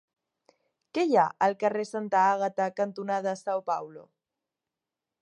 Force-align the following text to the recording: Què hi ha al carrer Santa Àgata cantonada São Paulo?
Què 0.97 1.03
hi 1.09 1.19
ha 1.19 1.25
al 1.49 1.53
carrer 1.65 1.85
Santa 1.89 2.23
Àgata 2.31 2.69
cantonada 2.83 3.37
São 3.45 3.65
Paulo? 3.73 4.11